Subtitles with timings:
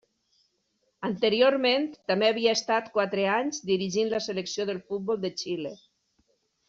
[1.09, 5.75] Anteriorment també havia estat quatre anys dirigint la selecció de futbol de Xile.